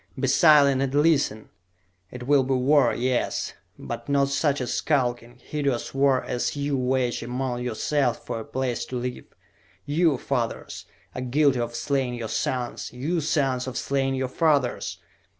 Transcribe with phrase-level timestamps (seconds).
[0.19, 1.49] "Be silent and listen!
[2.09, 7.21] It will be war, yes; but not such a skulking, hideous war as ye wage
[7.21, 9.25] among yourselves for a place to live!
[9.85, 12.91] You, fathers, are guilty of slaying your sons!
[12.91, 14.97] You, sons, of slaying your fathers!